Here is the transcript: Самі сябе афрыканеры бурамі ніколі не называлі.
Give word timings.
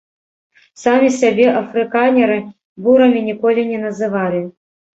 Самі 0.83 1.09
сябе 1.17 1.45
афрыканеры 1.59 2.39
бурамі 2.89 3.25
ніколі 3.31 3.69
не 3.71 3.79
называлі. 3.87 4.45